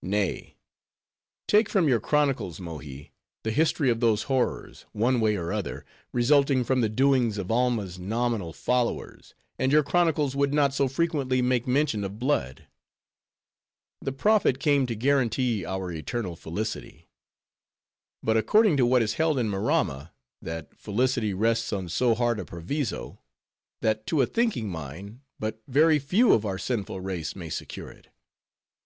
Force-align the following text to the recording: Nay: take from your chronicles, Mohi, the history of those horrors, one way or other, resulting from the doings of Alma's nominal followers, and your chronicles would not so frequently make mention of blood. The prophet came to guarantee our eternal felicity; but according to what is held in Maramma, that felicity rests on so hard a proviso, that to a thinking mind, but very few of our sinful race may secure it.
Nay: 0.00 0.56
take 1.46 1.68
from 1.68 1.88
your 1.88 2.00
chronicles, 2.00 2.58
Mohi, 2.58 3.12
the 3.42 3.50
history 3.50 3.90
of 3.90 4.00
those 4.00 4.22
horrors, 4.22 4.86
one 4.92 5.20
way 5.20 5.36
or 5.36 5.52
other, 5.52 5.84
resulting 6.10 6.64
from 6.64 6.80
the 6.80 6.88
doings 6.88 7.36
of 7.36 7.50
Alma's 7.50 7.98
nominal 7.98 8.54
followers, 8.54 9.34
and 9.58 9.70
your 9.70 9.82
chronicles 9.82 10.34
would 10.34 10.54
not 10.54 10.72
so 10.72 10.88
frequently 10.88 11.42
make 11.42 11.66
mention 11.66 12.02
of 12.02 12.18
blood. 12.18 12.66
The 14.00 14.12
prophet 14.12 14.58
came 14.58 14.86
to 14.86 14.94
guarantee 14.94 15.66
our 15.66 15.92
eternal 15.92 16.34
felicity; 16.34 17.06
but 18.22 18.38
according 18.38 18.78
to 18.78 18.86
what 18.86 19.02
is 19.02 19.16
held 19.20 19.38
in 19.38 19.50
Maramma, 19.50 20.12
that 20.40 20.74
felicity 20.78 21.34
rests 21.34 21.74
on 21.74 21.90
so 21.90 22.14
hard 22.14 22.40
a 22.40 22.46
proviso, 22.46 23.18
that 23.82 24.06
to 24.06 24.22
a 24.22 24.26
thinking 24.26 24.70
mind, 24.70 25.20
but 25.38 25.60
very 25.68 25.98
few 25.98 26.32
of 26.32 26.46
our 26.46 26.56
sinful 26.56 27.02
race 27.02 27.36
may 27.36 27.50
secure 27.50 27.90
it. 27.90 28.08